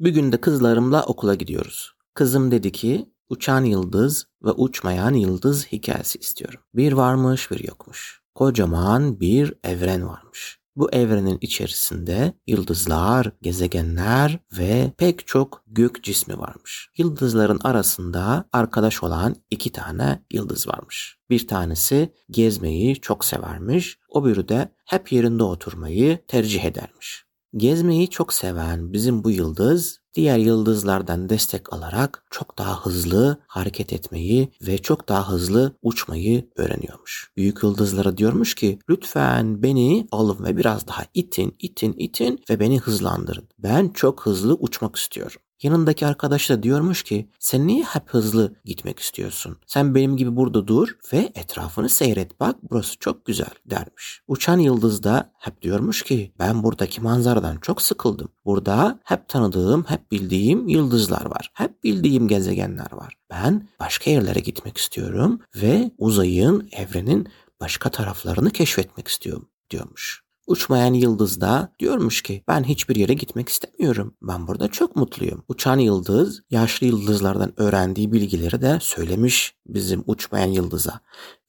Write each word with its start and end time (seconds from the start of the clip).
Bir 0.00 0.10
gün 0.10 0.32
de 0.32 0.40
kızlarımla 0.40 1.04
okula 1.04 1.34
gidiyoruz. 1.34 1.92
Kızım 2.14 2.50
dedi 2.50 2.72
ki 2.72 3.08
uçan 3.28 3.64
yıldız 3.64 4.26
ve 4.42 4.50
uçmayan 4.50 5.14
yıldız 5.14 5.66
hikayesi 5.66 6.18
istiyorum. 6.18 6.60
Bir 6.74 6.92
varmış 6.92 7.50
bir 7.50 7.64
yokmuş. 7.64 8.22
Kocaman 8.34 9.20
bir 9.20 9.54
evren 9.64 10.08
varmış. 10.08 10.58
Bu 10.76 10.90
evrenin 10.92 11.38
içerisinde 11.40 12.32
yıldızlar, 12.46 13.30
gezegenler 13.42 14.38
ve 14.58 14.92
pek 14.98 15.26
çok 15.26 15.62
gök 15.66 16.02
cismi 16.02 16.38
varmış. 16.38 16.90
Yıldızların 16.96 17.60
arasında 17.64 18.48
arkadaş 18.52 19.02
olan 19.02 19.36
iki 19.50 19.72
tane 19.72 20.22
yıldız 20.30 20.68
varmış. 20.68 21.18
Bir 21.30 21.46
tanesi 21.46 22.12
gezmeyi 22.30 23.00
çok 23.00 23.24
severmiş, 23.24 23.98
biri 24.14 24.48
de 24.48 24.72
hep 24.84 25.12
yerinde 25.12 25.42
oturmayı 25.42 26.26
tercih 26.28 26.64
edermiş. 26.64 27.25
Gezmeyi 27.56 28.10
çok 28.10 28.32
seven 28.32 28.92
bizim 28.92 29.24
bu 29.24 29.30
yıldız 29.30 30.00
diğer 30.14 30.38
yıldızlardan 30.38 31.28
destek 31.28 31.72
alarak 31.72 32.24
çok 32.30 32.58
daha 32.58 32.86
hızlı 32.86 33.40
hareket 33.46 33.92
etmeyi 33.92 34.52
ve 34.62 34.78
çok 34.78 35.08
daha 35.08 35.32
hızlı 35.32 35.76
uçmayı 35.82 36.48
öğreniyormuş. 36.56 37.30
Büyük 37.36 37.62
yıldızlara 37.62 38.16
diyormuş 38.16 38.54
ki 38.54 38.78
lütfen 38.90 39.62
beni 39.62 40.08
alın 40.12 40.44
ve 40.44 40.56
biraz 40.56 40.88
daha 40.88 41.02
itin, 41.14 41.56
itin, 41.58 41.94
itin 41.98 42.44
ve 42.50 42.60
beni 42.60 42.78
hızlandırın. 42.78 43.48
Ben 43.58 43.88
çok 43.88 44.26
hızlı 44.26 44.54
uçmak 44.54 44.96
istiyorum. 44.96 45.40
Yanındaki 45.62 46.06
arkadaş 46.06 46.50
da 46.50 46.62
diyormuş 46.62 47.02
ki 47.02 47.28
sen 47.38 47.66
niye 47.66 47.84
hep 47.84 48.10
hızlı 48.10 48.54
gitmek 48.64 48.98
istiyorsun? 48.98 49.56
Sen 49.66 49.94
benim 49.94 50.16
gibi 50.16 50.36
burada 50.36 50.68
dur 50.68 50.96
ve 51.12 51.32
etrafını 51.34 51.88
seyret 51.88 52.40
bak 52.40 52.56
burası 52.70 52.98
çok 52.98 53.26
güzel 53.26 53.50
dermiş. 53.66 54.20
Uçan 54.28 54.58
yıldız 54.58 55.02
da 55.02 55.32
hep 55.38 55.62
diyormuş 55.62 56.02
ki 56.02 56.32
ben 56.38 56.62
buradaki 56.62 57.00
manzaradan 57.00 57.56
çok 57.56 57.82
sıkıldım. 57.82 58.28
Burada 58.44 59.00
hep 59.04 59.28
tanıdığım, 59.28 59.84
hep 59.88 60.10
bildiğim 60.12 60.68
yıldızlar 60.68 61.26
var. 61.26 61.50
Hep 61.54 61.84
bildiğim 61.84 62.28
gezegenler 62.28 62.92
var. 62.92 63.14
Ben 63.30 63.68
başka 63.80 64.10
yerlere 64.10 64.40
gitmek 64.40 64.78
istiyorum 64.78 65.40
ve 65.56 65.90
uzayın, 65.98 66.68
evrenin 66.72 67.28
başka 67.60 67.90
taraflarını 67.90 68.50
keşfetmek 68.50 69.08
istiyorum 69.08 69.48
diyormuş. 69.70 70.25
Uçmayan 70.46 70.94
yıldız 70.94 71.40
da 71.40 71.72
diyormuş 71.78 72.22
ki 72.22 72.44
ben 72.48 72.64
hiçbir 72.64 72.96
yere 72.96 73.14
gitmek 73.14 73.48
istemiyorum. 73.48 74.14
Ben 74.22 74.46
burada 74.46 74.68
çok 74.68 74.96
mutluyum. 74.96 75.42
Uçan 75.48 75.78
yıldız 75.78 76.42
yaşlı 76.50 76.86
yıldızlardan 76.86 77.60
öğrendiği 77.60 78.12
bilgileri 78.12 78.62
de 78.62 78.78
söylemiş 78.80 79.54
bizim 79.66 80.04
uçmayan 80.06 80.46
yıldıza. 80.46 81.00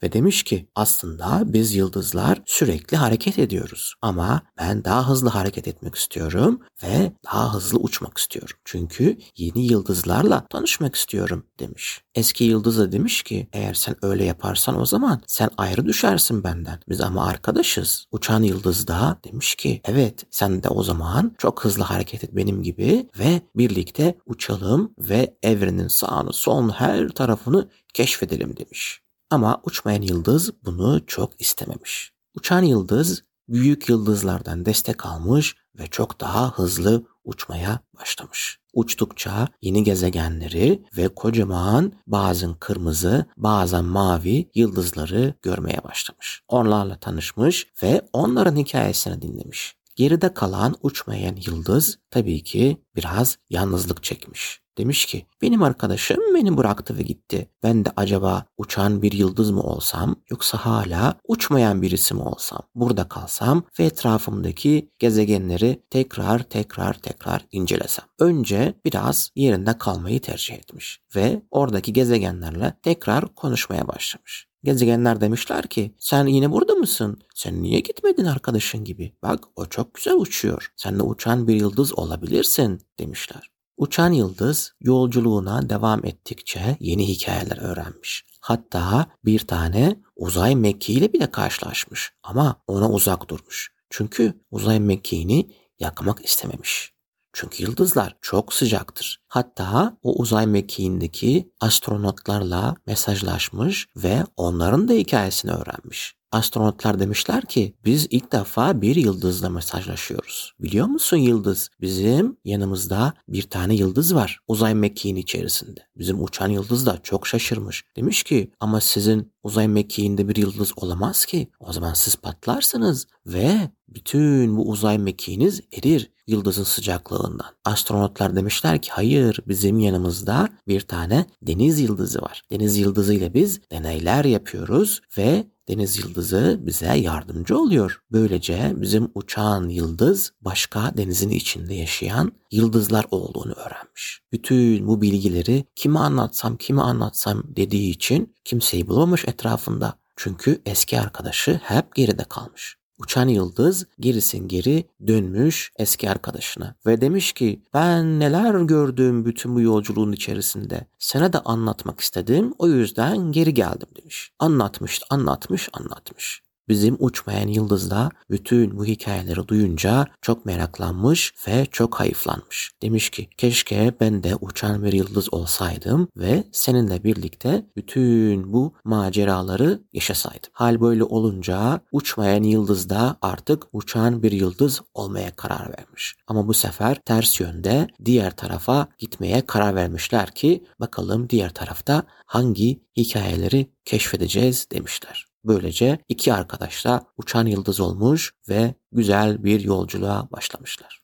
Ve 0.04 0.14
demiş 0.14 0.44
ki 0.44 0.70
aslında 0.76 1.44
biz 1.46 1.76
yıldızlar 1.76 2.42
sürekli 2.46 2.98
hareket 2.98 3.40
ediyoruz. 3.40 3.94
Ama 4.02 4.42
ben 4.60 4.84
daha 4.84 5.10
hızlı 5.10 5.30
hareket 5.30 5.68
etmek 5.68 5.96
istiyorum 5.96 6.62
ve 6.84 7.14
daha 7.26 7.54
hızlı 7.54 7.80
uçmak 7.80 8.18
istiyorum. 8.18 8.56
Çünkü 8.66 9.18
yeni 9.38 9.66
yıldızlarla 9.66 10.48
tanışmak 10.50 10.96
istiyorum 10.96 11.46
demiş. 11.60 12.02
Eski 12.16 12.44
yıldız 12.44 12.78
da 12.78 12.92
demiş 12.92 13.24
ki 13.24 13.50
eğer 13.54 13.74
sen 13.74 13.96
öyle 14.02 14.26
yaparsan 14.26 14.82
o 14.82 14.86
zaman 14.86 15.22
sen 15.28 15.50
ayrı 15.58 15.86
düşersin 15.86 16.44
benden. 16.44 16.80
Biz 16.90 17.02
ama 17.02 17.26
arkadaşız. 17.26 18.06
Uçan 18.12 18.44
yıldız 18.44 18.88
da 18.88 19.20
demiş 19.24 19.56
ki 19.56 19.82
evet 19.86 20.26
sen 20.32 20.64
de 20.64 20.70
o 20.70 20.84
zaman 20.84 21.36
çok 21.38 21.66
hızlı 21.66 21.84
hareket 21.84 22.24
et 22.24 22.36
benim 22.36 22.64
gibi 22.64 23.10
ve 23.20 23.42
birlikte 23.56 24.18
uçalım 24.26 24.94
ve 25.00 25.38
evrenin 25.44 25.88
sağını 25.88 26.34
solunu 26.34 26.72
her 26.72 27.10
tarafını 27.10 27.70
keşfedelim 27.94 28.58
demiş. 28.58 29.07
Ama 29.30 29.62
uçmayan 29.64 30.02
yıldız 30.02 30.52
bunu 30.66 31.06
çok 31.08 31.42
istememiş. 31.42 32.12
Uçan 32.36 32.62
yıldız 32.62 33.24
büyük 33.50 33.90
yıldızlardan 33.90 34.66
destek 34.66 35.06
almış 35.06 35.56
ve 35.80 35.88
çok 35.88 36.22
daha 36.22 36.52
hızlı 36.52 37.04
uçmaya 37.24 37.80
başlamış. 38.00 38.60
Uçtukça 38.74 39.48
yeni 39.62 39.84
gezegenleri 39.84 40.84
ve 40.98 41.08
kocaman 41.08 41.94
bazen 42.08 42.54
kırmızı 42.54 43.26
bazen 43.38 43.86
mavi 43.86 44.50
yıldızları 44.56 45.34
görmeye 45.42 45.84
başlamış. 45.84 46.42
Onlarla 46.48 47.00
tanışmış 47.00 47.68
ve 47.84 48.02
onların 48.14 48.56
hikayesini 48.56 49.22
dinlemiş. 49.22 49.77
Geride 49.98 50.34
kalan 50.34 50.76
uçmayan 50.82 51.36
yıldız 51.48 52.00
tabii 52.12 52.44
ki 52.44 52.78
biraz 52.96 53.38
yalnızlık 53.50 54.04
çekmiş. 54.04 54.62
Demiş 54.78 55.06
ki 55.06 55.26
benim 55.42 55.64
arkadaşım 55.64 56.36
beni 56.36 56.58
bıraktı 56.58 56.98
ve 56.98 57.02
gitti. 57.02 57.50
Ben 57.64 57.86
de 57.86 57.90
acaba 57.96 58.46
uçan 58.58 59.02
bir 59.02 59.12
yıldız 59.12 59.52
mı 59.52 59.62
olsam 59.62 60.16
yoksa 60.30 60.58
hala 60.58 61.16
uçmayan 61.28 61.82
birisi 61.82 62.14
mi 62.14 62.22
olsam? 62.22 62.60
Burada 62.76 63.10
kalsam 63.10 63.64
ve 63.80 63.86
etrafımdaki 63.86 64.92
gezegenleri 65.00 65.84
tekrar 65.90 66.44
tekrar 66.44 66.94
tekrar 66.94 67.46
incelesem. 67.52 68.06
Önce 68.20 68.74
biraz 68.86 69.32
yerinde 69.36 69.78
kalmayı 69.78 70.22
tercih 70.22 70.56
etmiş 70.56 71.02
ve 71.16 71.42
oradaki 71.52 71.94
gezegenlerle 71.94 72.74
tekrar 72.84 73.36
konuşmaya 73.36 73.88
başlamış. 73.88 74.47
Gezegenler 74.64 75.22
demişler 75.22 75.68
ki 75.68 75.96
sen 76.00 76.26
yine 76.26 76.52
burada 76.52 76.74
mısın? 76.74 77.22
Sen 77.36 77.64
niye 77.64 77.80
gitmedin 77.80 78.26
arkadaşın 78.26 78.84
gibi? 78.84 79.14
Bak 79.24 79.44
o 79.56 79.66
çok 79.66 79.94
güzel 79.94 80.16
uçuyor. 80.16 80.72
Sen 80.76 81.00
de 81.00 81.04
uçan 81.04 81.48
bir 81.48 81.56
yıldız 81.56 82.00
olabilirsin 82.00 82.82
demişler. 83.00 83.52
Uçan 83.78 84.12
yıldız 84.12 84.74
yolculuğuna 84.82 85.70
devam 85.70 86.06
ettikçe 86.06 86.78
yeni 86.80 87.08
hikayeler 87.08 87.58
öğrenmiş. 87.58 88.26
Hatta 88.40 89.08
bir 89.26 89.40
tane 89.40 90.02
uzay 90.16 90.56
mekiğiyle 90.56 91.14
bile 91.14 91.32
karşılaşmış 91.32 92.12
ama 92.24 92.62
ona 92.68 92.92
uzak 92.92 93.30
durmuş. 93.30 93.72
Çünkü 93.90 94.34
uzay 94.52 94.80
mekiğini 94.80 95.52
yakmak 95.80 96.26
istememiş. 96.26 96.97
Çünkü 97.40 97.64
yıldızlar 97.64 98.16
çok 98.22 98.54
sıcaktır. 98.54 99.22
Hatta 99.28 99.98
o 100.04 100.22
uzay 100.22 100.48
mekiğindeki 100.48 101.52
astronotlarla 101.62 102.76
mesajlaşmış 102.88 103.88
ve 103.96 104.24
onların 104.38 104.88
da 104.88 104.94
hikayesini 104.94 105.52
öğrenmiş. 105.52 106.16
Astronotlar 106.38 107.00
demişler 107.00 107.46
ki 107.46 107.74
biz 107.86 108.08
ilk 108.10 108.32
defa 108.32 108.82
bir 108.82 108.96
yıldızla 108.96 109.50
mesajlaşıyoruz. 109.50 110.54
Biliyor 110.60 110.88
musun 110.88 111.18
yıldız? 111.18 111.70
Bizim 111.82 112.38
yanımızda 112.46 113.14
bir 113.28 113.42
tane 113.42 113.76
yıldız 113.76 114.16
var 114.16 114.40
uzay 114.48 114.76
mekiğin 114.76 115.16
içerisinde. 115.16 115.80
Bizim 115.98 116.24
uçan 116.24 116.50
yıldız 116.50 116.86
da 116.86 117.00
çok 117.04 117.28
şaşırmış. 117.28 117.84
Demiş 117.96 118.24
ki 118.24 118.52
ama 118.60 118.82
sizin 118.82 119.34
uzay 119.44 119.68
mekiğinde 119.68 120.28
bir 120.28 120.36
yıldız 120.36 120.74
olamaz 120.76 121.26
ki. 121.26 121.52
O 121.60 121.74
zaman 121.74 121.94
siz 121.94 122.16
patlarsınız 122.16 123.08
ve 123.26 123.72
bütün 123.88 124.58
bu 124.58 124.70
uzay 124.70 124.98
mekiğiniz 124.98 125.62
erir 125.74 126.12
yıldızın 126.28 126.64
sıcaklığından. 126.64 127.56
Astronotlar 127.66 128.36
demişler 128.36 128.82
ki 128.82 128.90
hayır 128.92 129.40
bizim 129.48 129.80
yanımızda 129.80 130.50
bir 130.68 130.82
tane 130.82 131.26
deniz 131.42 131.80
yıldızı 131.80 132.22
var. 132.22 132.44
Deniz 132.52 132.78
yıldızı 132.78 133.14
ile 133.14 133.34
biz 133.34 133.62
deneyler 133.72 134.26
yapıyoruz 134.26 135.02
ve 135.18 135.48
deniz 135.70 135.98
yıldızı 135.98 136.60
bize 136.62 136.98
yardımcı 136.98 137.58
oluyor. 137.58 138.02
Böylece 138.12 138.74
bizim 138.76 139.12
uçağın 139.16 139.70
yıldız 139.70 140.34
başka 140.42 140.98
denizin 140.98 141.30
içinde 141.30 141.74
yaşayan 141.74 142.32
yıldızlar 142.52 143.06
olduğunu 143.12 143.54
öğrenmiş. 143.54 144.22
Bütün 144.32 144.88
bu 144.88 145.02
bilgileri 145.02 145.66
kime 145.76 146.00
anlatsam 146.00 146.58
kime 146.58 146.82
anlatsam 146.82 147.44
dediği 147.48 147.92
için 147.92 148.36
kimseyi 148.46 148.88
bulamamış 148.88 149.26
etrafında. 149.28 149.94
Çünkü 150.16 150.62
eski 150.66 151.00
arkadaşı 151.00 151.60
hep 151.64 151.96
geride 151.96 152.24
kalmış. 152.24 152.77
Uçan 153.00 153.28
yıldız 153.28 153.86
gerisin 154.00 154.48
geri 154.48 154.86
dönmüş 155.08 155.72
eski 155.78 156.10
arkadaşına 156.10 156.76
ve 156.86 157.02
demiş 157.02 157.34
ki 157.34 157.62
ben 157.74 158.20
neler 158.20 158.62
gördüm 158.62 159.26
bütün 159.26 159.56
bu 159.56 159.62
yolculuğun 159.62 160.12
içerisinde. 160.12 160.88
Sana 161.00 161.34
da 161.34 161.42
anlatmak 161.46 162.00
istedim 162.00 162.54
o 162.58 162.68
yüzden 162.68 163.32
geri 163.32 163.54
geldim 163.54 163.88
demiş. 164.02 164.32
Anlatmış, 164.40 165.02
anlatmış, 165.10 165.70
anlatmış. 165.74 166.47
Bizim 166.70 166.98
uçmayan 167.00 167.48
yıldız 167.48 167.92
da 167.92 168.10
bütün 168.30 168.78
bu 168.78 168.86
hikayeleri 168.86 169.48
duyunca 169.48 170.06
çok 170.22 170.46
meraklanmış 170.46 171.34
ve 171.48 171.66
çok 171.72 171.96
hayıflanmış. 171.96 172.72
Demiş 172.82 173.10
ki 173.10 173.30
keşke 173.38 173.94
ben 174.00 174.24
de 174.24 174.36
uçan 174.36 174.84
bir 174.84 174.94
yıldız 174.94 175.34
olsaydım 175.34 176.08
ve 176.18 176.44
seninle 176.52 177.04
birlikte 177.04 177.66
bütün 177.76 178.54
bu 178.54 178.74
maceraları 178.84 179.84
yaşasaydım. 179.94 180.50
Hal 180.52 180.82
böyle 180.82 181.04
olunca 181.04 181.82
uçmayan 181.92 182.44
yıldız 182.44 182.90
da 182.90 183.18
artık 183.22 183.64
uçan 183.74 184.24
bir 184.24 184.32
yıldız 184.32 184.82
olmaya 184.94 185.36
karar 185.36 185.74
vermiş. 185.78 186.16
Ama 186.28 186.48
bu 186.48 186.54
sefer 186.54 186.96
ters 187.06 187.40
yönde 187.40 187.88
diğer 188.06 188.36
tarafa 188.36 188.88
gitmeye 188.98 189.46
karar 189.46 189.76
vermişler 189.76 190.32
ki 190.32 190.64
bakalım 190.80 191.30
diğer 191.30 191.54
tarafta 191.54 192.04
hangi 192.26 192.82
hikayeleri 192.98 193.72
keşfedeceğiz 193.86 194.68
demişler. 194.72 195.27
Böylece 195.46 196.00
iki 196.10 196.34
arkadaş 196.34 196.86
da 196.86 197.06
uçan 197.18 197.46
yıldız 197.46 197.80
olmuş 197.80 198.34
ve 198.50 198.76
güzel 198.92 199.44
bir 199.44 199.60
yolculuğa 199.60 200.28
başlamışlar. 200.32 201.02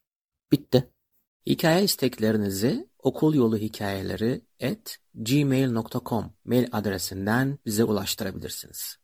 Bitti. 0.52 0.90
Hikaye 1.46 1.84
isteklerinizi 1.84 2.90
okul 3.00 3.34
yolu 3.34 3.58
hikayeleri 3.58 4.42
at 4.64 4.98
gmail.com 5.16 6.34
mail 6.46 6.68
adresinden 6.72 7.60
bize 7.66 7.84
ulaştırabilirsiniz. 7.84 9.03